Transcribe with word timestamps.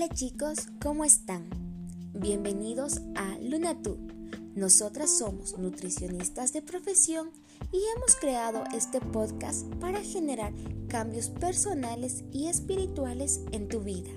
Hola 0.00 0.14
chicos, 0.14 0.68
¿cómo 0.80 1.04
están? 1.04 1.50
Bienvenidos 2.12 3.00
a 3.16 3.36
Lunatu. 3.40 3.98
Nosotras 4.54 5.18
somos 5.18 5.58
nutricionistas 5.58 6.52
de 6.52 6.62
profesión 6.62 7.32
y 7.72 7.82
hemos 7.96 8.14
creado 8.14 8.62
este 8.76 9.00
podcast 9.00 9.66
para 9.80 10.00
generar 10.00 10.52
cambios 10.88 11.30
personales 11.30 12.22
y 12.30 12.46
espirituales 12.46 13.40
en 13.50 13.68
tu 13.68 13.80
vida. 13.80 14.12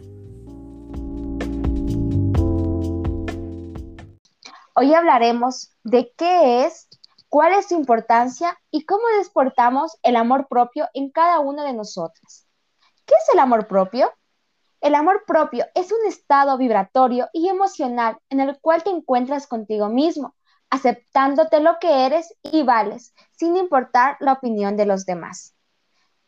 Hoy 4.76 4.94
hablaremos 4.94 5.76
de 5.84 6.14
qué 6.16 6.64
es, 6.68 6.90
cuál 7.28 7.54
es 7.54 7.70
su 7.70 7.74
importancia 7.74 8.56
y 8.70 8.86
cómo 8.86 9.02
desportamos 9.18 9.98
el 10.04 10.16
amor 10.16 10.48
propio 10.48 10.88
en 10.94 11.10
cada 11.10 11.40
una 11.40 11.66
de 11.66 11.74
nosotras. 11.74 12.46
¿Qué 13.08 13.16
es 13.16 13.34
el 13.34 13.40
amor 13.40 13.66
propio? 13.68 14.12
El 14.82 14.96
amor 14.96 15.24
propio 15.28 15.66
es 15.76 15.92
un 15.92 16.08
estado 16.08 16.58
vibratorio 16.58 17.30
y 17.34 17.50
emocional 17.50 18.18
en 18.30 18.40
el 18.40 18.60
cual 18.60 18.84
te 18.84 18.90
encuentras 18.90 19.46
contigo 19.46 19.90
mismo, 19.90 20.36
aceptándote 20.72 21.60
lo 21.60 21.78
que 21.80 22.08
eres 22.08 22.36
y 22.42 22.64
vales, 22.64 23.14
sin 23.32 23.56
importar 23.58 24.18
la 24.20 24.34
opinión 24.34 24.78
de 24.78 24.88
los 24.88 25.06
demás. 25.06 25.56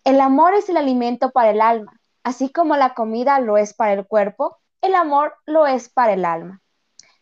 El 0.03 0.21
amor 0.21 0.53
es 0.53 0.70
el 0.70 0.77
alimento 0.77 1.31
para 1.31 1.49
el 1.49 1.62
alma, 1.62 1.99
así 2.23 2.52
como 2.52 2.77
la 2.77 2.93
comida 2.93 3.39
lo 3.39 3.57
es 3.57 3.73
para 3.73 3.93
el 3.93 4.05
cuerpo, 4.05 4.59
el 4.81 4.93
amor 4.93 5.34
lo 5.48 5.65
es 5.65 5.90
para 5.90 6.13
el 6.13 6.23
alma. 6.23 6.62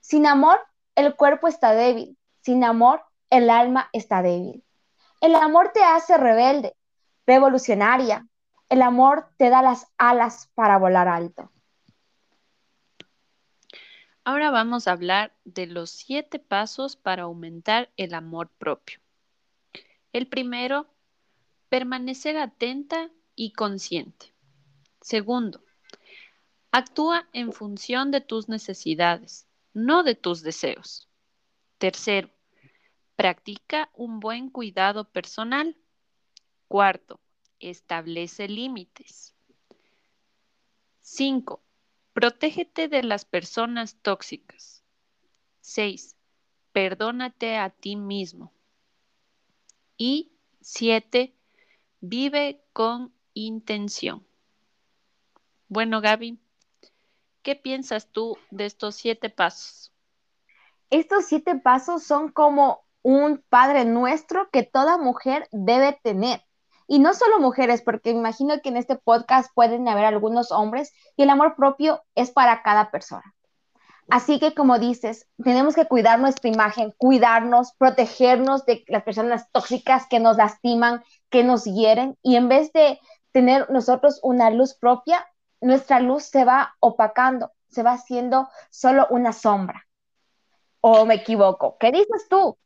Sin 0.02 0.26
amor, 0.26 0.60
el 0.96 1.16
cuerpo 1.16 1.48
está 1.48 1.74
débil, 1.74 2.18
sin 2.42 2.66
amor, 2.66 3.04
el 3.30 3.50
alma 3.50 3.90
está 3.94 4.22
débil. 4.22 4.66
El 5.22 5.36
amor 5.36 5.72
te 5.74 5.82
hace 5.84 6.18
rebelde, 6.18 6.76
revolucionaria, 7.26 8.28
el 8.72 8.82
amor 8.82 9.28
te 9.36 9.50
da 9.50 9.62
las 9.62 9.92
alas 9.98 10.50
para 10.56 10.78
volar 10.78 11.10
alto. 11.10 11.52
Ahora 14.24 14.50
vamos 14.50 14.88
a 14.88 14.94
hablar 14.94 15.36
de 15.44 15.68
los 15.68 15.90
siete 15.90 16.40
pasos 16.40 16.96
para 16.96 17.24
aumentar 17.24 17.92
el 17.98 18.14
amor 18.14 18.50
propio. 18.58 19.02
El 20.14 20.26
primero, 20.28 20.88
permanecer 21.68 22.38
atenta 22.38 23.12
y 23.36 23.52
consciente. 23.52 24.34
Segundo, 25.02 25.66
actúa 26.72 27.28
en 27.34 27.52
función 27.52 28.10
de 28.10 28.22
tus 28.22 28.48
necesidades, 28.48 29.48
no 29.74 30.04
de 30.04 30.16
tus 30.16 30.44
deseos. 30.44 31.10
Tercero, 31.78 32.30
practica 33.18 33.90
un 33.94 34.22
buen 34.22 34.50
cuidado 34.50 35.04
personal. 35.10 35.76
Cuarto, 36.70 37.20
establece 37.62 38.48
límites. 38.48 39.36
5. 41.02 41.62
Protégete 42.14 42.88
de 42.88 43.04
las 43.04 43.26
personas 43.26 43.96
tóxicas. 44.02 44.84
6. 45.62 46.16
Perdónate 46.72 47.58
a 47.58 47.70
ti 47.70 47.96
mismo. 47.96 48.52
Y 49.98 50.32
7. 50.62 51.34
Vive 52.00 52.64
con 52.74 53.14
intención. 53.34 54.26
Bueno, 55.68 56.02
Gaby, 56.02 56.40
¿qué 57.44 57.56
piensas 57.56 58.08
tú 58.12 58.38
de 58.50 58.66
estos 58.66 58.96
siete 58.96 59.30
pasos? 59.30 59.94
Estos 60.90 61.26
siete 61.26 61.56
pasos 61.56 62.04
son 62.04 62.32
como 62.32 62.86
un 63.04 63.44
Padre 63.48 63.86
Nuestro 63.86 64.50
que 64.52 64.64
toda 64.64 64.98
mujer 64.98 65.48
debe 65.52 65.98
tener. 66.04 66.44
Y 66.92 67.00
no 67.00 67.14
solo 67.14 67.40
mujeres, 67.40 67.82
porque 67.82 68.12
me 68.12 68.20
imagino 68.20 68.60
que 68.62 68.68
en 68.68 68.76
este 68.76 68.98
podcast 68.98 69.50
pueden 69.56 69.88
haber 69.88 70.04
algunos 70.04 70.52
hombres 70.52 70.92
y 71.16 71.24
el 71.24 71.30
amor 71.30 71.56
propio 71.56 72.04
es 72.16 72.32
para 72.32 72.64
cada 72.64 72.92
persona. 72.92 73.34
Así 74.10 74.42
que 74.42 74.54
como 74.54 74.78
dices, 74.78 75.26
tenemos 75.42 75.74
que 75.74 75.88
cuidar 75.88 76.20
nuestra 76.20 76.50
imagen, 76.50 76.94
cuidarnos, 76.98 77.72
protegernos 77.78 78.66
de 78.66 78.84
las 78.90 79.04
personas 79.04 79.50
tóxicas 79.54 80.06
que 80.10 80.20
nos 80.20 80.36
lastiman, 80.36 81.02
que 81.30 81.46
nos 81.46 81.64
hieren 81.64 82.18
y 82.24 82.36
en 82.36 82.50
vez 82.50 82.74
de 82.74 83.00
tener 83.32 83.70
nosotros 83.70 84.20
una 84.22 84.50
luz 84.50 84.74
propia, 84.74 85.26
nuestra 85.62 86.02
luz 86.02 86.24
se 86.24 86.44
va 86.44 86.76
opacando, 86.82 87.54
se 87.70 87.84
va 87.84 87.94
haciendo 87.94 88.50
solo 88.70 89.08
una 89.12 89.32
sombra. 89.32 89.88
¿O 90.82 91.06
me 91.06 91.16
equivoco? 91.16 91.78
¿Qué 91.80 91.94
dices 91.94 92.28
tú? 92.30 92.58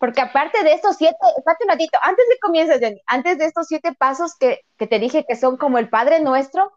Porque 0.00 0.22
aparte 0.22 0.64
de 0.64 0.72
estos 0.72 0.96
siete, 0.96 1.18
espérate 1.36 1.64
un 1.64 1.70
ratito, 1.72 1.98
antes 2.00 2.26
de 2.26 2.38
comienzas, 2.38 2.80
Jenny, 2.80 3.02
antes 3.06 3.36
de 3.36 3.44
estos 3.44 3.66
siete 3.66 3.94
pasos 3.94 4.34
que, 4.34 4.60
que 4.78 4.86
te 4.86 4.98
dije 4.98 5.26
que 5.28 5.36
son 5.36 5.58
como 5.58 5.76
el 5.76 5.90
Padre 5.90 6.20
Nuestro, 6.20 6.72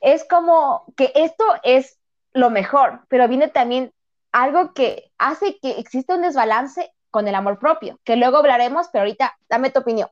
es 0.00 0.26
como 0.26 0.86
que 0.96 1.12
esto 1.14 1.44
es 1.64 1.98
lo 2.32 2.48
mejor, 2.48 3.04
pero 3.08 3.28
viene 3.28 3.48
también 3.48 3.92
algo 4.32 4.72
que 4.72 5.12
hace 5.18 5.58
que 5.60 5.72
exista 5.72 6.14
un 6.14 6.22
desbalance 6.22 6.90
con 7.10 7.28
el 7.28 7.34
amor 7.34 7.58
propio, 7.58 8.00
que 8.04 8.16
luego 8.16 8.38
hablaremos, 8.38 8.88
pero 8.90 9.02
ahorita 9.02 9.36
dame 9.50 9.68
tu 9.68 9.80
opinión. 9.80 10.08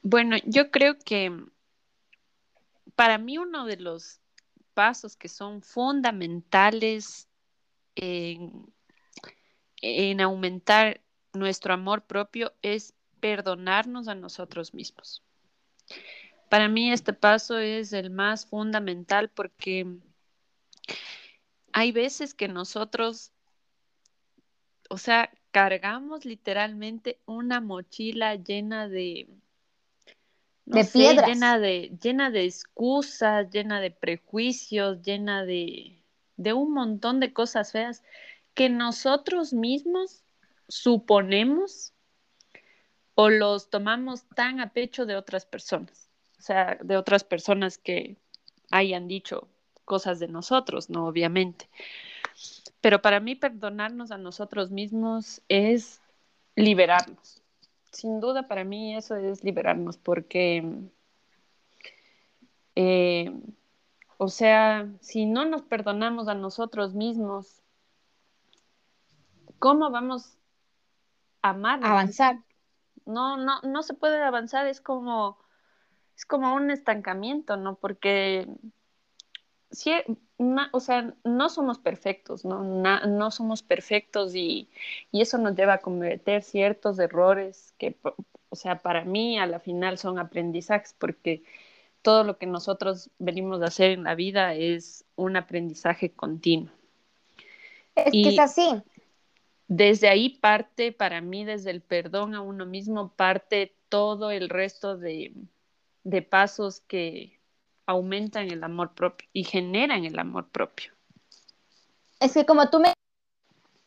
Bueno, 0.00 0.36
yo 0.44 0.70
creo 0.70 0.96
que 1.04 1.36
para 2.94 3.18
mí 3.18 3.36
uno 3.36 3.66
de 3.66 3.78
los 3.78 4.20
pasos 4.74 5.16
que 5.16 5.28
son 5.28 5.60
fundamentales 5.60 7.26
en 7.96 8.72
en 9.82 10.20
aumentar 10.20 11.00
nuestro 11.32 11.74
amor 11.74 12.02
propio 12.02 12.52
es 12.62 12.94
perdonarnos 13.20 14.08
a 14.08 14.14
nosotros 14.14 14.74
mismos. 14.74 15.22
Para 16.48 16.68
mí 16.68 16.92
este 16.92 17.12
paso 17.12 17.58
es 17.58 17.92
el 17.92 18.10
más 18.10 18.46
fundamental 18.46 19.28
porque 19.28 19.86
hay 21.72 21.92
veces 21.92 22.34
que 22.34 22.48
nosotros, 22.48 23.32
o 24.90 24.98
sea, 24.98 25.30
cargamos 25.50 26.24
literalmente 26.24 27.18
una 27.26 27.60
mochila 27.60 28.36
llena 28.36 28.88
de, 28.88 29.28
de 30.66 30.84
piedras. 30.84 31.28
llena 31.28 31.58
de, 31.58 31.96
llena 32.02 32.30
de 32.30 32.44
excusas, 32.44 33.50
llena 33.50 33.80
de 33.80 33.90
prejuicios, 33.90 35.02
llena 35.02 35.44
de, 35.44 36.02
de 36.36 36.52
un 36.52 36.72
montón 36.72 37.20
de 37.20 37.32
cosas 37.32 37.72
feas 37.72 38.02
que 38.54 38.68
nosotros 38.68 39.52
mismos 39.52 40.24
suponemos 40.68 41.92
o 43.14 43.28
los 43.28 43.70
tomamos 43.70 44.24
tan 44.34 44.60
a 44.60 44.72
pecho 44.72 45.06
de 45.06 45.16
otras 45.16 45.46
personas, 45.46 46.08
o 46.38 46.42
sea, 46.42 46.78
de 46.82 46.96
otras 46.96 47.24
personas 47.24 47.78
que 47.78 48.16
hayan 48.70 49.08
dicho 49.08 49.48
cosas 49.84 50.18
de 50.18 50.28
nosotros, 50.28 50.88
¿no? 50.90 51.06
Obviamente. 51.06 51.68
Pero 52.80 53.02
para 53.02 53.20
mí 53.20 53.34
perdonarnos 53.34 54.10
a 54.10 54.18
nosotros 54.18 54.70
mismos 54.70 55.42
es 55.48 56.00
liberarnos. 56.56 57.42
Sin 57.90 58.20
duda 58.20 58.48
para 58.48 58.64
mí 58.64 58.96
eso 58.96 59.16
es 59.16 59.44
liberarnos 59.44 59.98
porque, 59.98 60.64
eh, 62.74 63.32
o 64.16 64.28
sea, 64.28 64.88
si 65.00 65.26
no 65.26 65.44
nos 65.44 65.62
perdonamos 65.62 66.28
a 66.28 66.34
nosotros 66.34 66.94
mismos, 66.94 67.61
¿cómo 69.62 69.90
vamos 69.90 70.36
a 71.40 71.50
amar? 71.50 71.78
Avanzar. 71.84 72.40
No, 73.06 73.36
no, 73.36 73.60
no 73.62 73.84
se 73.84 73.94
puede 73.94 74.20
avanzar, 74.20 74.66
es 74.66 74.80
como, 74.80 75.38
es 76.16 76.26
como 76.26 76.52
un 76.54 76.72
estancamiento, 76.72 77.56
¿no? 77.56 77.76
Porque 77.76 78.48
sí, 79.70 79.92
o 80.72 80.80
sea, 80.80 81.14
no 81.22 81.48
somos 81.48 81.78
perfectos, 81.78 82.44
¿no? 82.44 82.64
no 82.64 83.30
somos 83.30 83.62
perfectos 83.62 84.34
y, 84.34 84.68
y, 85.12 85.20
eso 85.20 85.38
nos 85.38 85.54
lleva 85.54 85.74
a 85.74 85.78
cometer 85.78 86.42
ciertos 86.42 86.98
errores 86.98 87.72
que, 87.78 87.96
o 88.48 88.56
sea, 88.56 88.82
para 88.82 89.04
mí 89.04 89.38
a 89.38 89.46
la 89.46 89.60
final 89.60 89.96
son 89.96 90.18
aprendizajes 90.18 90.96
porque 90.98 91.44
todo 92.02 92.24
lo 92.24 92.36
que 92.36 92.46
nosotros 92.46 93.10
venimos 93.20 93.62
a 93.62 93.66
hacer 93.66 93.92
en 93.92 94.02
la 94.02 94.16
vida 94.16 94.54
es 94.54 95.04
un 95.14 95.36
aprendizaje 95.36 96.10
continuo. 96.10 96.72
Es 97.94 98.10
que 98.10 98.28
es 98.30 98.38
así 98.40 98.82
desde 99.74 100.08
ahí 100.08 100.28
parte, 100.28 100.92
para 100.92 101.22
mí, 101.22 101.44
desde 101.44 101.70
el 101.70 101.80
perdón 101.80 102.34
a 102.34 102.42
uno 102.42 102.66
mismo, 102.66 103.14
parte 103.14 103.74
todo 103.88 104.30
el 104.30 104.50
resto 104.50 104.98
de, 104.98 105.34
pasos 106.30 106.80
que 106.80 107.40
aumentan 107.86 108.50
el 108.50 108.62
amor 108.64 108.94
propio 108.94 109.28
y 109.32 109.44
generan 109.44 110.04
el 110.04 110.18
amor 110.18 110.50
propio. 110.50 110.92
Es 112.20 112.34
que 112.34 112.44
como 112.44 112.68
tú 112.68 112.80
me... 112.80 112.92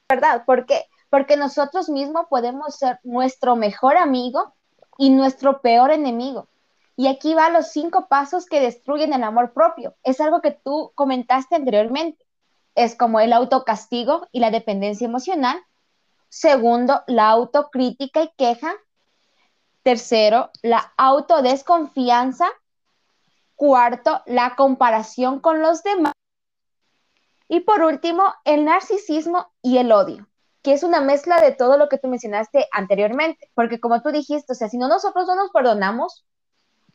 ¿Verdad? 0.10 0.44
¿Por 0.46 0.66
qué? 0.66 0.86
Porque 1.10 1.38
nosotros 1.38 1.88
mismos 1.90 2.26
podemos 2.30 2.76
ser 2.76 3.00
nuestro 3.04 3.56
mejor 3.56 3.98
amigo 3.98 4.56
y 4.98 5.12
nuestro 5.12 5.62
peor 5.62 5.92
enemigo. 5.92 6.48
Y 6.98 7.08
aquí 7.08 7.36
van 7.36 7.54
los 7.54 7.68
cinco 7.68 8.08
pasos 8.08 8.48
que 8.48 8.60
destruyen 8.60 9.14
el 9.14 9.24
amor 9.24 9.54
propio. 9.54 9.96
Es 10.04 10.20
algo 10.20 10.42
que 10.42 10.52
tú 10.52 10.92
comentaste 10.96 11.56
anteriormente 11.56 12.26
es 12.76 12.96
como 12.96 13.22
el 13.22 13.34
autocastigo 13.34 14.28
y 14.32 14.40
la 14.42 14.52
dependencia 14.52 15.06
emocional. 15.06 15.58
Segundo, 16.30 17.04
la 17.08 17.30
autocrítica 17.30 18.24
y 18.24 18.32
queja. 18.38 18.74
Tercero, 19.84 20.52
la 20.62 20.94
autodesconfianza. 20.98 22.48
Cuarto, 23.56 24.22
la 24.26 24.56
comparación 24.56 25.40
con 25.40 25.62
los 25.62 25.82
demás. 25.84 26.14
Y 27.48 27.62
por 27.62 27.84
último, 27.84 28.34
el 28.44 28.66
narcisismo 28.66 29.54
y 29.62 29.78
el 29.78 29.92
odio, 29.92 30.28
que 30.64 30.74
es 30.74 30.84
una 30.84 31.00
mezcla 31.00 31.40
de 31.40 31.52
todo 31.52 31.78
lo 31.78 31.90
que 31.90 31.98
tú 31.98 32.08
mencionaste 32.08 32.68
anteriormente, 32.72 33.50
porque 33.54 33.80
como 33.80 34.02
tú 34.02 34.10
dijiste, 34.12 34.54
o 34.54 34.56
sea, 34.56 34.68
si 34.68 34.78
no 34.78 34.88
nosotros 34.88 35.28
no 35.28 35.36
nos 35.36 35.52
perdonamos, 35.52 36.26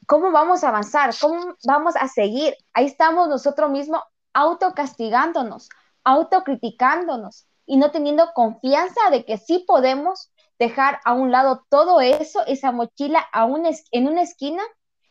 ¿cómo 0.06 0.32
vamos 0.32 0.64
a 0.64 0.68
avanzar? 0.68 1.14
¿Cómo 1.20 1.54
vamos 1.64 1.94
a 1.96 2.08
seguir? 2.08 2.54
Ahí 2.72 2.86
estamos 2.86 3.28
nosotros 3.28 3.70
mismos 3.70 4.02
autocastigándonos, 4.32 5.68
autocriticándonos 6.02 7.46
y 7.70 7.76
no 7.76 7.92
teniendo 7.92 8.32
confianza 8.34 9.00
de 9.12 9.24
que 9.24 9.38
sí 9.38 9.64
podemos 9.64 10.32
dejar 10.58 10.98
a 11.04 11.12
un 11.12 11.30
lado 11.30 11.64
todo 11.68 12.00
eso, 12.00 12.44
esa 12.48 12.72
mochila 12.72 13.24
a 13.32 13.46
en 13.92 14.08
una 14.08 14.22
esquina 14.22 14.62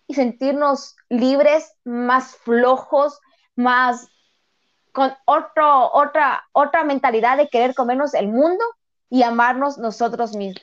y 0.07 0.15
sentirnos 0.15 0.97
libres, 1.07 1.71
más 1.85 2.35
flojos, 2.35 3.21
más 3.55 4.09
con 4.91 5.13
otra, 5.23 6.43
otra 6.51 6.83
mentalidad 6.83 7.37
de 7.37 7.47
querer 7.47 7.73
comernos 7.73 8.13
el 8.13 8.27
mundo 8.27 8.65
y 9.09 9.23
amarnos 9.23 9.77
nosotros 9.77 10.35
mismos. 10.35 10.61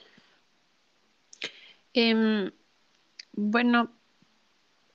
Em, 1.94 2.52
bueno, 3.32 3.90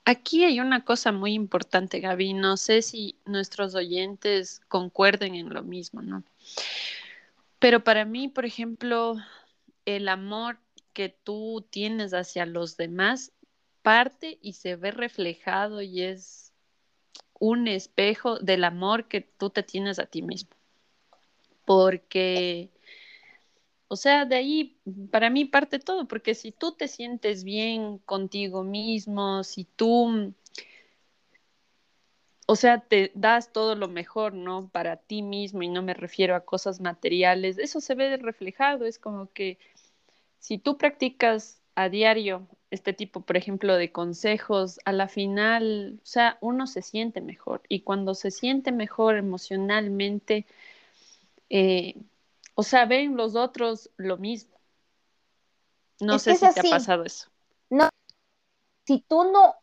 aquí 0.04 0.44
hay 0.44 0.60
una 0.60 0.84
cosa 0.84 1.10
muy 1.10 1.32
importante, 1.32 1.98
Gaby. 1.98 2.34
No 2.34 2.56
sé 2.56 2.80
si 2.80 3.16
nuestros 3.24 3.74
oyentes 3.74 4.60
concuerden 4.68 5.34
en 5.34 5.52
lo 5.52 5.64
mismo, 5.64 6.00
¿no? 6.00 6.22
Pero 7.62 7.84
para 7.84 8.04
mí, 8.04 8.26
por 8.26 8.44
ejemplo, 8.44 9.14
el 9.84 10.08
amor 10.08 10.58
que 10.92 11.10
tú 11.10 11.64
tienes 11.70 12.12
hacia 12.12 12.44
los 12.44 12.76
demás 12.76 13.30
parte 13.82 14.40
y 14.42 14.54
se 14.54 14.74
ve 14.74 14.90
reflejado 14.90 15.80
y 15.80 16.02
es 16.02 16.52
un 17.38 17.68
espejo 17.68 18.40
del 18.40 18.64
amor 18.64 19.06
que 19.06 19.20
tú 19.20 19.50
te 19.50 19.62
tienes 19.62 20.00
a 20.00 20.06
ti 20.06 20.22
mismo. 20.22 20.50
Porque, 21.64 22.68
o 23.86 23.94
sea, 23.94 24.24
de 24.24 24.34
ahí 24.34 24.76
para 25.12 25.30
mí 25.30 25.44
parte 25.44 25.78
todo, 25.78 26.08
porque 26.08 26.34
si 26.34 26.50
tú 26.50 26.72
te 26.72 26.88
sientes 26.88 27.44
bien 27.44 27.98
contigo 27.98 28.64
mismo, 28.64 29.44
si 29.44 29.66
tú, 29.76 30.34
o 32.52 32.56
sea, 32.56 32.80
te 32.80 33.12
das 33.14 33.50
todo 33.50 33.74
lo 33.76 33.88
mejor, 33.88 34.34
¿no? 34.34 34.68
Para 34.68 34.98
ti 34.98 35.22
mismo 35.22 35.62
y 35.62 35.70
no 35.70 35.80
me 35.80 35.94
refiero 35.94 36.36
a 36.36 36.44
cosas 36.44 36.82
materiales, 36.82 37.56
eso 37.56 37.80
se 37.80 37.94
ve 37.94 38.14
reflejado, 38.18 38.84
es 38.84 38.98
como 38.98 39.32
que 39.32 39.58
si 40.38 40.58
tú 40.58 40.76
practicas 40.76 41.62
a 41.76 41.88
diario 41.88 42.46
este 42.70 42.92
tipo, 42.92 43.22
por 43.22 43.38
ejemplo, 43.38 43.74
de 43.74 43.90
consejos, 43.90 44.80
a 44.84 44.92
la 44.92 45.08
final, 45.08 45.98
o 46.02 46.06
sea, 46.06 46.36
uno 46.42 46.66
se 46.66 46.82
siente 46.82 47.22
mejor 47.22 47.62
y 47.68 47.80
cuando 47.80 48.14
se 48.14 48.30
siente 48.30 48.70
mejor 48.70 49.16
emocionalmente, 49.16 50.44
eh, 51.48 51.94
o 52.54 52.64
sea, 52.64 52.84
ven 52.84 53.16
los 53.16 53.34
otros 53.34 53.88
lo 53.96 54.18
mismo. 54.18 54.60
No 56.00 56.18
sé 56.18 56.34
si 56.34 56.52
te 56.52 56.60
ha 56.60 56.64
pasado 56.64 57.04
eso. 57.04 57.30
No, 57.70 57.88
si 58.86 59.00
tú 59.00 59.24
no 59.32 59.54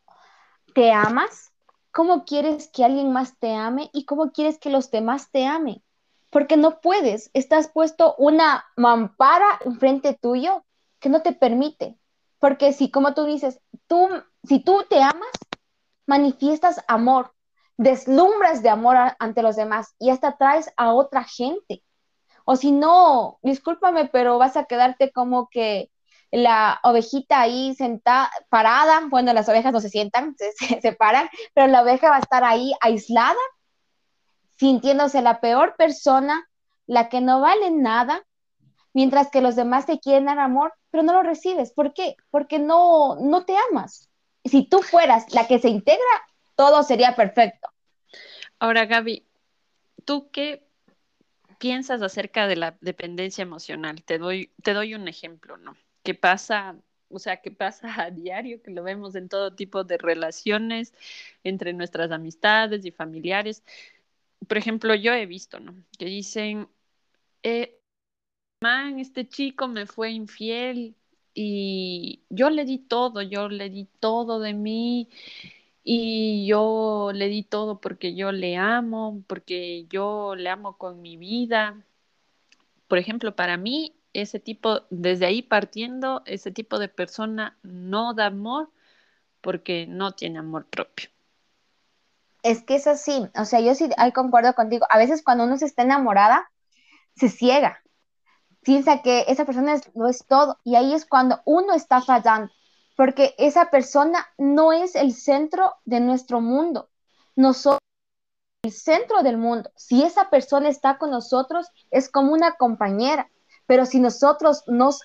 te 0.73 0.91
amas, 0.91 1.53
¿cómo 1.91 2.25
quieres 2.25 2.69
que 2.69 2.85
alguien 2.85 3.11
más 3.11 3.37
te 3.39 3.55
ame 3.55 3.89
y 3.93 4.05
cómo 4.05 4.31
quieres 4.31 4.59
que 4.59 4.69
los 4.69 4.91
demás 4.91 5.31
te 5.31 5.45
amen? 5.45 5.83
Porque 6.29 6.57
no 6.57 6.79
puedes, 6.81 7.31
estás 7.33 7.69
puesto 7.69 8.15
una 8.17 8.65
mampara 8.77 9.59
enfrente 9.65 10.13
tuyo 10.13 10.65
que 10.99 11.09
no 11.09 11.21
te 11.21 11.33
permite. 11.33 11.97
Porque 12.39 12.71
si, 12.71 12.91
como 12.91 13.13
tú 13.13 13.25
dices, 13.25 13.59
tú, 13.87 14.07
si 14.43 14.59
tú 14.59 14.85
te 14.89 15.01
amas, 15.01 15.49
manifiestas 16.05 16.83
amor, 16.87 17.33
deslumbras 17.77 18.61
de 18.61 18.69
amor 18.69 18.97
ante 19.19 19.41
los 19.41 19.55
demás 19.55 19.95
y 19.99 20.09
hasta 20.09 20.37
traes 20.37 20.71
a 20.77 20.93
otra 20.93 21.23
gente. 21.23 21.83
O 22.45 22.55
si 22.55 22.71
no, 22.71 23.39
discúlpame, 23.43 24.05
pero 24.05 24.37
vas 24.37 24.57
a 24.57 24.65
quedarte 24.65 25.11
como 25.11 25.49
que 25.49 25.91
la 26.31 26.79
ovejita 26.83 27.41
ahí 27.41 27.73
sentada, 27.75 28.29
parada, 28.49 29.01
bueno, 29.09 29.33
las 29.33 29.49
ovejas 29.49 29.73
no 29.73 29.81
se 29.81 29.89
sientan, 29.89 30.35
se, 30.37 30.51
se 30.53 30.81
separan, 30.81 31.29
pero 31.53 31.67
la 31.67 31.81
oveja 31.81 32.09
va 32.09 32.17
a 32.17 32.21
estar 32.21 32.43
ahí 32.43 32.73
aislada, 32.81 33.39
sintiéndose 34.57 35.21
la 35.21 35.39
peor 35.39 35.75
persona, 35.77 36.49
la 36.85 37.09
que 37.09 37.21
no 37.21 37.41
vale 37.41 37.71
nada, 37.71 38.25
mientras 38.93 39.29
que 39.29 39.41
los 39.41 39.55
demás 39.55 39.85
te 39.85 39.99
quieren 39.99 40.25
dar 40.25 40.39
amor, 40.39 40.73
pero 40.91 41.03
no 41.03 41.13
lo 41.13 41.23
recibes. 41.23 41.71
¿Por 41.71 41.93
qué? 41.93 42.15
Porque 42.31 42.59
no, 42.59 43.15
no 43.15 43.45
te 43.45 43.55
amas. 43.69 44.09
Si 44.43 44.67
tú 44.67 44.79
fueras 44.81 45.33
la 45.33 45.47
que 45.47 45.59
se 45.59 45.69
integra, 45.69 46.03
todo 46.55 46.83
sería 46.83 47.15
perfecto. 47.15 47.69
Ahora, 48.57 48.85
Gaby, 48.85 49.25
¿tú 50.05 50.29
qué 50.31 50.67
piensas 51.59 52.01
acerca 52.01 52.47
de 52.47 52.55
la 52.55 52.77
dependencia 52.81 53.41
emocional? 53.41 54.03
Te 54.03 54.17
doy, 54.17 54.51
te 54.63 54.73
doy 54.73 54.95
un 54.95 55.07
ejemplo, 55.07 55.57
¿no? 55.57 55.77
¿Qué 56.09 56.15
pasa? 56.15 56.75
O 57.09 57.19
sea, 57.19 57.37
¿qué 57.39 57.51
pasa 57.51 57.93
a 58.01 58.09
diario, 58.09 58.63
que 58.63 58.71
lo 58.71 58.81
vemos 58.81 59.13
en 59.13 59.29
todo 59.29 59.53
tipo 59.53 59.83
de 59.83 59.99
relaciones 59.99 60.91
entre 61.43 61.71
nuestras 61.71 62.11
amistades 62.11 62.83
y 62.83 62.89
familiares. 62.89 63.63
Por 64.47 64.57
ejemplo, 64.57 64.95
yo 64.95 65.13
he 65.13 65.27
visto, 65.27 65.59
¿no? 65.59 65.75
Que 65.99 66.05
dicen, 66.05 66.67
eh, 67.43 67.79
man, 68.61 68.99
este 68.99 69.29
chico 69.29 69.67
me 69.67 69.85
fue 69.85 70.11
infiel 70.11 70.95
y 71.35 72.23
yo 72.29 72.49
le 72.49 72.65
di 72.65 72.79
todo, 72.79 73.21
yo 73.21 73.49
le 73.49 73.69
di 73.69 73.85
todo 73.99 74.39
de 74.39 74.55
mí 74.55 75.09
y 75.83 76.47
yo 76.47 77.11
le 77.13 77.27
di 77.29 77.43
todo 77.43 77.79
porque 77.81 78.15
yo 78.15 78.31
le 78.31 78.57
amo, 78.57 79.23
porque 79.27 79.85
yo 79.89 80.35
le 80.35 80.49
amo 80.49 80.77
con 80.77 81.03
mi 81.03 81.17
vida. 81.17 81.85
Por 82.87 82.97
ejemplo, 82.97 83.35
para 83.35 83.57
mí, 83.57 83.98
ese 84.21 84.39
tipo, 84.39 84.81
desde 84.89 85.25
ahí 85.25 85.41
partiendo, 85.41 86.21
ese 86.25 86.51
tipo 86.51 86.79
de 86.79 86.89
persona 86.89 87.57
no 87.63 88.13
da 88.13 88.27
amor 88.27 88.69
porque 89.41 89.85
no 89.87 90.11
tiene 90.11 90.39
amor 90.39 90.65
propio. 90.65 91.09
Es 92.43 92.63
que 92.63 92.75
es 92.75 92.87
así, 92.87 93.27
o 93.35 93.45
sea, 93.45 93.59
yo 93.59 93.75
sí 93.75 93.89
ahí 93.97 94.11
concuerdo 94.11 94.53
contigo. 94.53 94.85
A 94.89 94.97
veces 94.97 95.23
cuando 95.23 95.43
uno 95.43 95.57
se 95.57 95.65
está 95.65 95.83
enamorada, 95.83 96.49
se 97.15 97.29
ciega 97.29 97.81
piensa 98.61 99.01
que 99.01 99.25
esa 99.27 99.45
persona 99.45 99.73
es, 99.73 99.89
lo 99.95 100.07
es 100.07 100.25
todo 100.25 100.59
y 100.63 100.75
ahí 100.75 100.93
es 100.93 101.05
cuando 101.05 101.41
uno 101.45 101.73
está 101.73 102.01
fallando, 102.01 102.51
porque 102.95 103.33
esa 103.37 103.69
persona 103.69 104.27
no 104.37 104.73
es 104.73 104.95
el 104.95 105.13
centro 105.13 105.73
de 105.85 105.99
nuestro 105.99 106.41
mundo. 106.41 106.89
Nosotros 107.35 107.79
el 108.63 108.73
centro 108.73 109.23
del 109.23 109.37
mundo. 109.37 109.71
Si 109.77 110.03
esa 110.03 110.29
persona 110.29 110.67
está 110.67 110.97
con 110.97 111.11
nosotros, 111.11 111.67
es 111.91 112.09
como 112.09 112.33
una 112.33 112.55
compañera, 112.57 113.29
pero 113.69 113.85
si 113.85 113.99
nosotros 113.99 114.63
nos 114.65 115.01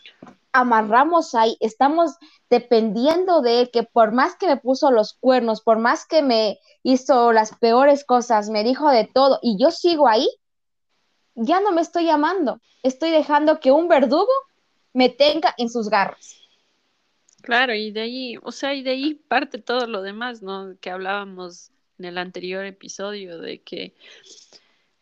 amarramos 0.53 1.35
ahí, 1.35 1.59
estamos 1.61 2.13
dependiendo 2.49 3.43
de 3.43 3.69
que 3.71 3.83
por 3.83 4.13
más 4.13 4.37
que 4.37 4.47
me 4.47 4.57
puso 4.57 4.91
los 4.91 5.13
cuernos, 5.13 5.61
por 5.61 5.79
más 5.79 6.07
que 6.07 6.23
me 6.23 6.59
hizo 6.83 7.31
las 7.33 7.55
peores 7.57 8.07
cosas, 8.07 8.49
me 8.49 8.65
dijo 8.65 8.89
de 8.89 9.05
todo 9.05 9.39
y 9.43 9.59
yo 9.61 9.71
sigo 9.71 10.09
ahí, 10.09 10.27
ya 11.35 11.61
no 11.61 11.73
me 11.73 11.83
estoy 11.83 12.09
amando, 12.09 12.59
estoy 12.83 13.11
dejando 13.11 13.61
que 13.61 13.71
un 13.71 13.87
verdugo 13.87 14.33
me 14.95 15.11
tenga 15.11 15.55
en 15.59 15.69
sus 15.69 15.91
garras. 15.91 16.41
Claro, 17.43 17.75
y 17.75 17.91
de 17.91 18.01
ahí, 18.01 18.39
o 18.43 18.51
sea, 18.51 18.73
y 18.73 18.83
de 18.83 18.93
ahí 18.93 19.15
parte 19.15 19.59
todo 19.59 19.87
lo 19.87 20.01
demás, 20.01 20.41
¿no? 20.41 20.75
Que 20.81 20.89
hablábamos 20.89 21.71
en 21.99 22.07
el 22.07 22.17
anterior 22.17 22.65
episodio 22.65 23.39
de 23.41 23.61
que, 23.61 23.93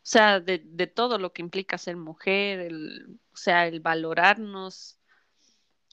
o 0.02 0.04
sea, 0.04 0.40
de, 0.40 0.58
de 0.64 0.86
todo 0.88 1.18
lo 1.18 1.32
que 1.32 1.42
implica 1.42 1.78
ser 1.78 1.96
mujer, 1.96 2.72
o 3.32 3.36
sea, 3.36 3.68
el 3.68 3.80
valorarnos, 3.80 4.98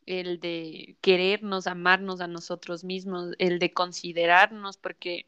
el 0.07 0.39
de 0.39 0.97
querernos, 1.01 1.67
amarnos 1.67 2.19
a 2.19 2.27
nosotros 2.27 2.83
mismos, 2.83 3.35
el 3.37 3.59
de 3.59 3.71
considerarnos, 3.71 4.77
porque 4.77 5.27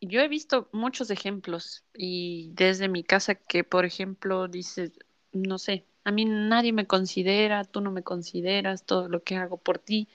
yo 0.00 0.20
he 0.20 0.28
visto 0.28 0.68
muchos 0.72 1.10
ejemplos 1.10 1.84
y 1.94 2.50
desde 2.54 2.88
mi 2.88 3.04
casa 3.04 3.34
que, 3.34 3.64
por 3.64 3.84
ejemplo, 3.84 4.48
dices, 4.48 4.92
no 5.32 5.58
sé, 5.58 5.84
a 6.04 6.10
mí 6.10 6.24
nadie 6.24 6.72
me 6.72 6.86
considera, 6.86 7.64
tú 7.64 7.82
no 7.82 7.90
me 7.90 8.02
consideras, 8.02 8.86
todo 8.86 9.08
lo 9.08 9.22
que 9.22 9.36
hago 9.36 9.58
por 9.58 9.78
ti. 9.78 10.08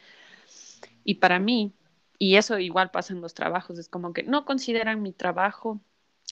Y 1.04 1.16
para 1.16 1.40
mí, 1.40 1.74
y 2.18 2.38
eso 2.38 2.58
igual 2.60 2.92
pasa 2.92 3.14
en 3.14 3.22
los 3.22 3.34
trabajos, 3.34 3.78
es 3.78 3.90
como 3.90 4.14
que 4.14 4.24
no 4.24 4.46
consideran 4.46 5.02
mi 5.02 5.12
trabajo. 5.12 5.82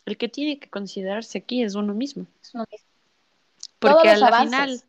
El 0.09 0.17
que 0.17 0.27
tiene 0.27 0.59
que 0.59 0.69
considerarse 0.69 1.37
aquí 1.37 1.63
es 1.63 1.75
uno 1.75 1.93
mismo. 1.93 2.25
Porque 3.79 4.09
al 4.09 4.33
final 4.43 4.83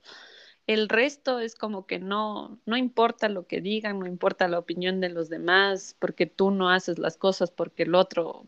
el 0.67 0.89
resto 0.89 1.41
es 1.41 1.55
como 1.55 1.87
que 1.87 1.99
no, 1.99 2.59
no 2.65 2.77
importa 2.77 3.29
lo 3.29 3.47
que 3.47 3.61
digan, 3.61 3.99
no 3.99 4.07
importa 4.07 4.49
la 4.49 4.59
opinión 4.59 5.01
de 5.01 5.11
los 5.11 5.29
demás, 5.29 5.95
porque 5.99 6.27
tú 6.27 6.51
no 6.51 6.71
haces 6.71 6.99
las 6.99 7.17
cosas 7.17 7.51
porque 7.51 7.83
el 7.83 7.95
otro, 7.95 8.47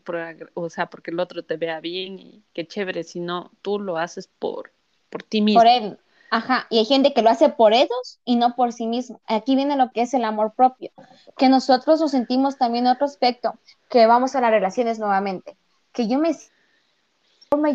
o 0.55 0.69
sea, 0.69 0.89
porque 0.89 1.11
el 1.11 1.19
otro 1.19 1.43
te 1.43 1.57
vea 1.57 1.79
bien 1.79 2.17
y 2.17 2.43
qué 2.53 2.65
chévere, 2.67 3.03
sino 3.03 3.51
tú 3.61 3.79
lo 3.79 3.97
haces 3.97 4.27
por, 4.39 4.73
por 5.09 5.23
ti 5.23 5.41
mismo. 5.41 5.61
Por 5.61 5.67
él, 5.67 5.99
Ajá, 6.33 6.65
y 6.71 6.79
hay 6.79 6.85
gente 6.85 7.13
que 7.13 7.21
lo 7.21 7.29
hace 7.29 7.49
por 7.49 7.73
ellos 7.73 8.19
y 8.25 8.37
no 8.37 8.55
por 8.55 8.73
sí 8.73 8.87
mismo. 8.87 9.21
Aquí 9.27 9.55
viene 9.55 9.75
lo 9.75 9.91
que 9.91 10.01
es 10.01 10.15
el 10.15 10.23
amor 10.23 10.53
propio, 10.55 10.89
que 11.37 11.47
nosotros 11.47 12.01
nos 12.01 12.09
sentimos 12.09 12.57
también 12.57 12.87
en 12.87 12.93
otro 12.93 13.05
aspecto, 13.05 13.53
que 13.87 14.07
vamos 14.07 14.35
a 14.35 14.41
las 14.41 14.49
relaciones 14.49 14.97
nuevamente, 14.97 15.55
que 15.91 16.07
yo 16.07 16.17
me 16.17 16.33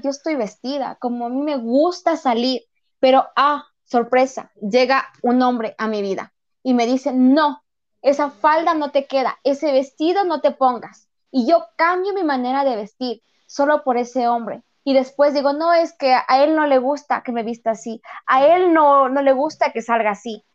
yo 0.02 0.10
estoy 0.10 0.36
vestida, 0.36 0.96
como 1.00 1.26
a 1.26 1.28
mí 1.28 1.42
me 1.42 1.56
gusta 1.56 2.16
salir, 2.16 2.62
pero 3.00 3.26
ah, 3.36 3.66
sorpresa, 3.84 4.50
llega 4.60 5.06
un 5.22 5.42
hombre 5.42 5.74
a 5.78 5.88
mi 5.88 6.02
vida 6.02 6.32
y 6.62 6.74
me 6.74 6.86
dice, 6.86 7.12
no, 7.12 7.62
esa 8.02 8.30
falda 8.30 8.74
no 8.74 8.90
te 8.90 9.06
queda, 9.06 9.38
ese 9.44 9.72
vestido 9.72 10.24
no 10.24 10.40
te 10.40 10.50
pongas. 10.50 11.08
Y 11.30 11.46
yo 11.46 11.66
cambio 11.76 12.14
mi 12.14 12.24
manera 12.24 12.64
de 12.64 12.76
vestir 12.76 13.22
solo 13.46 13.82
por 13.84 13.96
ese 13.96 14.28
hombre 14.28 14.62
y 14.88 14.94
después 14.94 15.34
digo, 15.34 15.52
no, 15.52 15.74
es 15.74 15.92
que 15.92 16.14
a 16.14 16.42
él 16.42 16.56
no 16.56 16.66
le 16.66 16.78
gusta 16.78 17.22
que 17.22 17.30
me 17.30 17.42
vista 17.42 17.72
así, 17.72 18.00
a 18.26 18.46
él 18.46 18.72
no, 18.72 19.10
no 19.10 19.20
le 19.20 19.32
gusta 19.32 19.70
que 19.70 19.82
salga 19.82 20.12
así. 20.12 20.46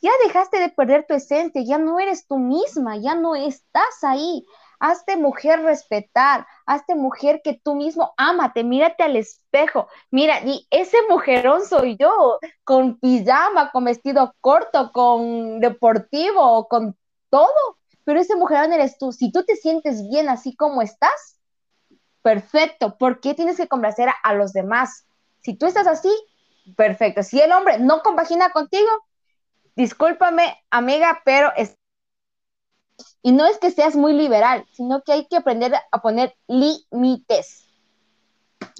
Ya 0.00 0.10
dejaste 0.26 0.58
de 0.60 0.70
perder 0.70 1.04
tu 1.06 1.12
esencia, 1.12 1.62
ya 1.62 1.76
no 1.76 2.00
eres 2.00 2.26
tú 2.26 2.38
misma, 2.38 2.96
ya 2.96 3.14
no 3.14 3.34
estás 3.34 4.02
ahí. 4.02 4.46
Hazte 4.84 5.16
mujer 5.16 5.62
respetar, 5.62 6.44
hazte 6.66 6.96
mujer 6.96 7.40
que 7.44 7.54
tú 7.54 7.76
mismo 7.76 8.14
ámate, 8.16 8.64
mírate 8.64 9.04
al 9.04 9.14
espejo. 9.14 9.86
Mira, 10.10 10.40
y 10.44 10.66
ese 10.70 10.96
mujerón 11.08 11.64
soy 11.64 11.96
yo, 11.96 12.40
con 12.64 12.98
pijama, 12.98 13.70
con 13.70 13.84
vestido 13.84 14.34
corto, 14.40 14.90
con 14.90 15.60
deportivo, 15.60 16.66
con 16.66 16.96
todo. 17.30 17.78
Pero 18.02 18.18
ese 18.18 18.34
mujerón 18.34 18.72
eres 18.72 18.98
tú. 18.98 19.12
Si 19.12 19.30
tú 19.30 19.44
te 19.44 19.54
sientes 19.54 20.02
bien 20.10 20.28
así 20.28 20.56
como 20.56 20.82
estás, 20.82 21.38
perfecto. 22.22 22.98
¿Por 22.98 23.20
qué 23.20 23.34
tienes 23.34 23.58
que 23.58 23.68
complacer 23.68 24.08
a, 24.20 24.34
los 24.34 24.52
demás? 24.52 25.06
Si 25.38 25.54
tú 25.54 25.66
estás 25.66 25.86
así, 25.86 26.10
perfecto. 26.76 27.22
Si 27.22 27.40
el 27.40 27.52
hombre 27.52 27.78
no 27.78 28.02
compagina 28.02 28.50
contigo, 28.50 28.90
discúlpame, 29.76 30.56
amiga, 30.70 31.22
pero. 31.24 31.52
Y 33.22 33.32
no 33.32 33.46
es 33.46 33.58
que 33.58 33.70
seas 33.70 33.94
muy 33.94 34.12
liberal, 34.12 34.66
sino 34.72 35.02
que 35.02 35.12
hay 35.12 35.26
que 35.26 35.36
aprender 35.36 35.72
a 35.90 36.02
poner 36.02 36.34
límites. 36.48 37.68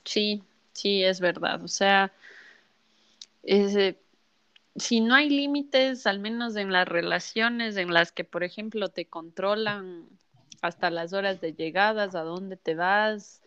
Sí, 0.04 0.42
sí, 0.72 1.04
es 1.04 1.20
verdad. 1.20 1.62
O 1.62 1.68
sea, 1.68 2.12
eh, 3.44 3.96
si 4.76 5.00
no 5.00 5.14
hay 5.14 5.28
límites, 5.28 6.06
al 6.06 6.18
menos 6.18 6.56
en 6.56 6.72
las 6.72 6.88
relaciones 6.88 7.76
en 7.76 7.92
las 7.92 8.10
que, 8.12 8.24
por 8.24 8.42
ejemplo, 8.42 8.88
te 8.88 9.06
controlan 9.06 10.08
hasta 10.60 10.90
las 10.90 11.12
horas 11.12 11.40
de 11.40 11.52
llegadas, 11.52 12.14
a 12.14 12.22
dónde 12.22 12.56
te 12.56 12.74
vas. 12.74 13.42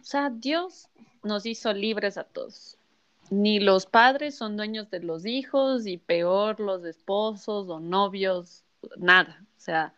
O 0.00 0.04
sea, 0.04 0.30
Dios 0.30 0.88
nos 1.22 1.46
hizo 1.46 1.72
libres 1.72 2.18
a 2.18 2.24
todos. 2.24 2.78
Ni 3.30 3.60
los 3.60 3.86
padres 3.86 4.36
son 4.36 4.56
dueños 4.56 4.90
de 4.90 5.00
los 5.00 5.26
hijos 5.26 5.86
y 5.86 5.98
peor 5.98 6.60
los 6.60 6.84
esposos 6.84 7.68
o 7.68 7.80
novios, 7.80 8.64
nada. 8.96 9.44
O 9.56 9.60
sea, 9.60 9.94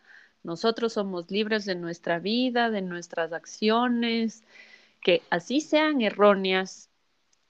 nosotros 0.49 0.93
somos 0.93 1.29
libres 1.29 1.63
de 1.65 1.75
nuestra 1.75 2.17
vida, 2.17 2.71
de 2.71 2.81
nuestras 2.81 3.33
acciones, 3.33 4.43
que 4.99 5.21
así 5.29 5.61
sean 5.61 6.01
erróneas, 6.01 6.89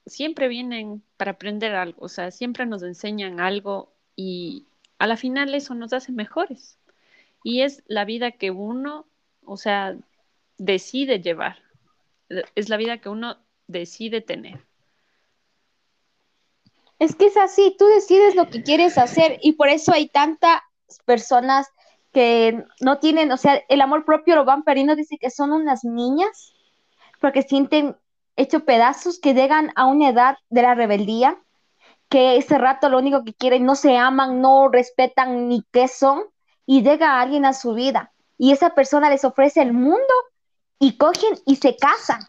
siempre 0.05 0.49
vienen 0.49 1.01
para 1.15 1.31
aprender 1.31 1.75
algo, 1.75 1.97
o 2.01 2.09
sea, 2.09 2.29
siempre 2.29 2.65
nos 2.65 2.83
enseñan 2.83 3.39
algo 3.39 3.93
y 4.17 4.65
a 4.97 5.07
la 5.07 5.15
final 5.15 5.55
eso 5.55 5.75
nos 5.75 5.93
hace 5.93 6.11
mejores 6.11 6.77
y 7.41 7.61
es 7.61 7.83
la 7.87 8.03
vida 8.03 8.31
que 8.31 8.51
uno, 8.51 9.05
o 9.45 9.55
sea, 9.55 9.95
decide 10.57 11.21
llevar. 11.21 11.59
Es 12.53 12.67
la 12.67 12.75
vida 12.75 12.97
que 12.97 13.07
uno 13.07 13.37
decide 13.67 14.19
tener. 14.19 14.59
Es 16.99 17.15
que 17.15 17.27
es 17.27 17.37
así, 17.37 17.73
tú 17.79 17.85
decides 17.85 18.35
lo 18.35 18.49
que 18.49 18.61
quieres 18.61 18.97
hacer 18.97 19.39
y 19.41 19.53
por 19.53 19.69
eso 19.69 19.93
hay 19.93 20.09
tantas 20.09 20.59
personas 21.05 21.69
que 22.11 22.65
no 22.81 22.99
tienen, 22.99 23.31
o 23.31 23.37
sea, 23.37 23.61
el 23.69 23.81
amor 23.81 24.05
propio 24.05 24.35
lo 24.35 24.45
van 24.45 24.63
perdiendo, 24.63 24.95
dice 24.95 25.17
que 25.19 25.29
son 25.29 25.51
unas 25.51 25.83
niñas 25.83 26.53
porque 27.21 27.43
sienten 27.43 27.95
hecho 28.35 28.65
pedazos, 28.65 29.19
que 29.19 29.33
llegan 29.33 29.71
a 29.75 29.85
una 29.85 30.09
edad 30.09 30.37
de 30.49 30.61
la 30.61 30.73
rebeldía, 30.73 31.37
que 32.07 32.37
ese 32.37 32.57
rato 32.57 32.89
lo 32.89 32.97
único 32.97 33.23
que 33.23 33.33
quieren, 33.33 33.65
no 33.65 33.75
se 33.75 33.97
aman, 33.97 34.41
no 34.41 34.69
respetan 34.69 35.49
ni 35.49 35.63
qué 35.71 35.87
son, 35.87 36.23
y 36.65 36.83
llega 36.83 37.19
alguien 37.19 37.45
a 37.45 37.53
su 37.53 37.73
vida 37.73 38.13
y 38.37 38.51
esa 38.51 38.75
persona 38.75 39.09
les 39.09 39.25
ofrece 39.25 39.61
el 39.61 39.73
mundo 39.73 40.13
y 40.79 40.97
cogen 40.97 41.37
y 41.45 41.57
se 41.57 41.75
casan 41.75 42.21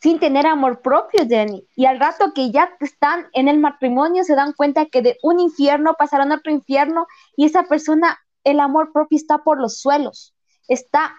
sin 0.00 0.18
tener 0.18 0.46
amor 0.46 0.80
propio, 0.80 1.26
Jenny. 1.28 1.66
Y 1.76 1.84
al 1.84 2.00
rato 2.00 2.32
que 2.32 2.50
ya 2.50 2.70
están 2.80 3.26
en 3.34 3.48
el 3.48 3.58
matrimonio 3.58 4.22
se 4.24 4.34
dan 4.34 4.54
cuenta 4.54 4.86
que 4.86 5.02
de 5.02 5.18
un 5.22 5.40
infierno 5.40 5.94
pasarán 5.98 6.32
a 6.32 6.36
otro 6.36 6.50
infierno 6.50 7.06
y 7.36 7.44
esa 7.44 7.64
persona, 7.64 8.18
el 8.44 8.60
amor 8.60 8.92
propio 8.92 9.16
está 9.16 9.38
por 9.38 9.60
los 9.60 9.80
suelos, 9.80 10.34
está 10.68 11.14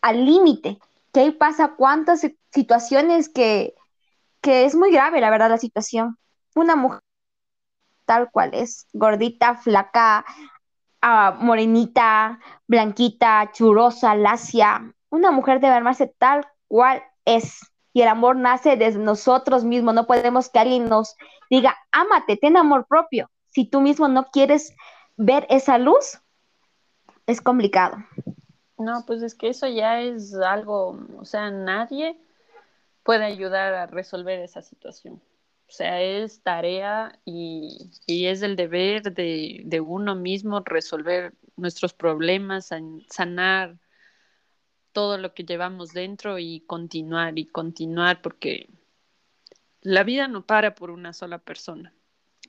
al 0.00 0.24
límite. 0.24 0.78
Ahí 1.14 1.30
pasa 1.30 1.74
cuántas 1.76 2.26
situaciones 2.50 3.28
que, 3.28 3.74
que 4.40 4.64
es 4.64 4.74
muy 4.74 4.90
grave, 4.90 5.20
la 5.20 5.30
verdad, 5.30 5.50
la 5.50 5.58
situación. 5.58 6.18
Una 6.54 6.76
mujer 6.76 7.00
tal 8.04 8.30
cual 8.30 8.50
es, 8.52 8.86
gordita, 8.92 9.56
flaca, 9.56 10.24
morenita, 11.38 12.38
blanquita, 12.66 13.50
churosa, 13.52 14.14
lacia. 14.14 14.92
Una 15.10 15.30
mujer 15.30 15.60
debe 15.60 15.74
amarse 15.74 16.06
tal 16.18 16.46
cual 16.68 17.02
es. 17.24 17.60
Y 17.92 18.02
el 18.02 18.08
amor 18.08 18.36
nace 18.36 18.76
desde 18.76 18.98
nosotros 18.98 19.64
mismos. 19.64 19.94
No 19.94 20.06
podemos 20.06 20.48
que 20.48 20.58
alguien 20.58 20.88
nos 20.88 21.14
diga, 21.50 21.76
ámate, 21.90 22.36
ten 22.36 22.56
amor 22.56 22.86
propio. 22.86 23.30
Si 23.46 23.66
tú 23.66 23.80
mismo 23.80 24.08
no 24.08 24.30
quieres 24.30 24.74
ver 25.16 25.46
esa 25.50 25.76
luz, 25.76 26.21
es 27.26 27.40
complicado. 27.40 27.96
No, 28.78 29.04
pues 29.06 29.22
es 29.22 29.34
que 29.34 29.48
eso 29.48 29.68
ya 29.68 30.00
es 30.00 30.34
algo, 30.34 30.98
o 31.18 31.24
sea, 31.24 31.50
nadie 31.50 32.18
puede 33.02 33.24
ayudar 33.24 33.74
a 33.74 33.86
resolver 33.86 34.40
esa 34.40 34.62
situación. 34.62 35.22
O 35.68 35.74
sea, 35.74 36.02
es 36.02 36.42
tarea 36.42 37.18
y, 37.24 37.90
es 38.06 38.42
el 38.42 38.56
deber 38.56 39.14
de, 39.14 39.80
uno 39.80 40.14
mismo 40.14 40.60
resolver 40.60 41.32
nuestros 41.56 41.94
problemas, 41.94 42.70
sanar 43.08 43.78
todo 44.92 45.16
lo 45.16 45.32
que 45.32 45.44
llevamos 45.44 45.92
dentro 45.94 46.38
y 46.38 46.60
continuar 46.66 47.38
y 47.38 47.46
continuar 47.46 48.20
porque 48.20 48.68
la 49.80 50.04
vida 50.04 50.28
no 50.28 50.44
para 50.44 50.74
por 50.74 50.90
una 50.90 51.14
sola 51.14 51.38
persona, 51.38 51.94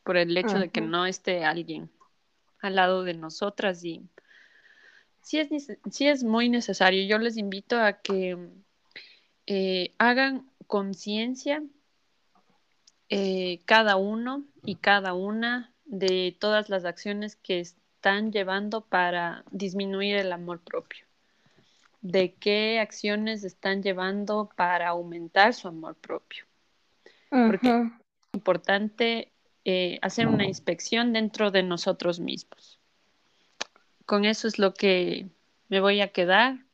por 0.03 0.17
el 0.17 0.35
hecho 0.35 0.59
de 0.59 0.69
que 0.69 0.81
no 0.81 1.05
esté 1.05 1.45
alguien 1.45 1.89
al 2.59 2.75
lado 2.75 3.03
de 3.03 3.13
nosotras 3.13 3.83
y 3.85 4.09
sí 5.23 5.39
es, 5.39 5.49
sí 5.89 6.07
es 6.07 6.23
muy 6.23 6.49
necesario. 6.49 7.03
Yo 7.07 7.17
les 7.17 7.37
invito 7.37 7.79
a 7.79 7.93
que 7.93 8.37
eh, 9.47 9.93
hagan 9.97 10.49
conciencia 10.67 11.63
eh, 13.09 13.61
cada 13.65 13.95
uno 13.95 14.43
y 14.63 14.75
cada 14.75 15.13
una 15.13 15.73
de 15.85 16.35
todas 16.39 16.69
las 16.69 16.85
acciones 16.85 17.35
que 17.35 17.59
están 17.59 18.31
llevando 18.31 18.81
para 18.81 19.43
disminuir 19.51 20.17
el 20.17 20.31
amor 20.31 20.59
propio. 20.59 21.05
De 22.01 22.33
qué 22.33 22.79
acciones 22.79 23.43
están 23.43 23.81
llevando 23.81 24.49
para 24.55 24.89
aumentar 24.89 25.53
su 25.53 25.67
amor 25.67 25.95
propio. 25.95 26.45
Porque 27.29 27.69
es 27.69 27.91
importante 28.33 29.31
eh, 29.65 29.99
hacer 30.01 30.27
una 30.27 30.45
inspección 30.45 31.13
dentro 31.13 31.49
de 31.49 31.63
nosotros 31.63 32.19
mismos. 32.19 32.79
Con 34.05 34.25
eso 34.25 34.47
es 34.47 34.59
lo 34.59 34.73
que 34.73 35.29
me 35.69 35.79
voy 35.79 36.01
a 36.01 36.11
quedar. 36.11 36.65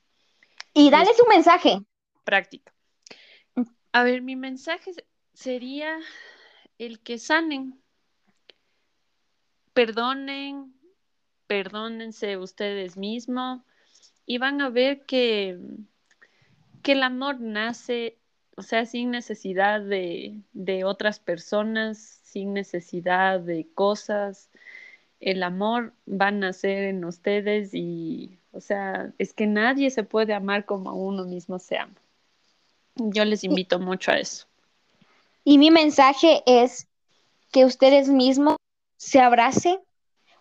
Y 0.74 0.90
dale 0.90 1.14
su 1.14 1.26
mensaje. 1.28 1.80
Práctico. 2.24 2.72
A 3.92 4.04
ver, 4.04 4.22
mi 4.22 4.36
mensaje 4.36 4.92
sería 5.34 5.98
el 6.78 7.00
que 7.00 7.18
sanen. 7.18 7.82
Perdonen, 9.74 10.74
perdónense 11.48 12.38
ustedes 12.38 12.98
mismos 12.98 13.62
y 14.26 14.38
van 14.38 14.62
a 14.62 14.70
ver 14.70 15.06
que, 15.06 15.58
que 16.84 16.92
el 16.92 17.02
amor 17.02 17.40
nace, 17.40 18.20
o 18.56 18.62
sea, 18.62 18.86
sin 18.86 19.10
necesidad 19.10 19.82
de, 19.82 20.42
de 20.54 20.84
otras 20.84 21.20
personas, 21.20 22.20
sin 22.24 22.54
necesidad 22.54 23.40
de 23.40 23.68
cosas. 23.74 24.52
El 25.20 25.44
amor 25.44 25.94
va 26.10 26.28
a 26.28 26.32
nacer 26.32 26.84
en 26.86 27.04
ustedes 27.04 27.74
y, 27.74 28.40
o 28.52 28.62
sea, 28.62 29.12
es 29.18 29.34
que 29.34 29.48
nadie 29.48 29.92
se 29.92 30.04
puede 30.04 30.34
amar 30.34 30.66
como 30.66 30.94
uno 30.94 31.26
mismo 31.26 31.60
se 31.60 31.78
ama. 31.78 31.96
Yo 32.96 33.26
les 33.26 33.44
invito 33.44 33.80
mucho 33.80 34.12
a 34.12 34.18
eso. 34.18 34.46
Y 35.44 35.58
mi 35.58 35.72
mensaje 35.72 36.44
es 36.46 36.88
que 37.52 37.66
ustedes 37.66 38.10
mismos 38.10 38.58
se 38.98 39.20
abracen, 39.20 39.80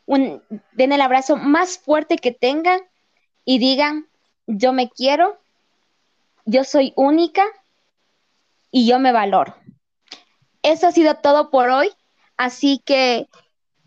den 0.07 0.93
el 0.93 1.01
abrazo 1.01 1.37
más 1.37 1.79
fuerte 1.79 2.17
que 2.17 2.33
tengan 2.33 2.81
y 3.45 3.59
digan, 3.59 4.07
yo 4.47 4.73
me 4.73 4.89
quiero, 4.89 5.39
yo 6.45 6.65
soy 6.65 6.93
única 6.97 7.45
y 8.71 8.89
yo 8.89 8.99
me 8.99 9.13
valoro. 9.13 9.55
Eso 10.63 10.87
ha 10.89 10.93
sido 10.93 11.15
todo 11.17 11.51
por 11.51 11.71
hoy. 11.71 11.91
Así 12.37 12.81
que 12.85 13.29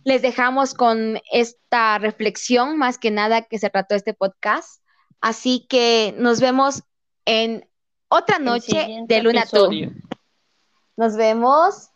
les 0.03 0.22
dejamos 0.22 0.74
con 0.74 1.20
esta 1.31 1.98
reflexión, 2.00 2.77
más 2.77 2.98
que 2.98 3.12
nada 3.12 3.43
que 3.43 3.60
se 3.60 3.70
trató 3.70 3.96
este 3.96 4.13
podcast. 4.13 4.81
Así 5.20 5.67
que 5.70 6.15
nos 6.17 6.39
vemos 6.39 6.84
en 7.25 7.70
otra 8.10 8.39
noche 8.39 8.88
de 9.08 9.22
Luna 9.22 9.46
Tú. 9.46 9.70
Nos 10.98 11.15
vemos. 11.15 11.90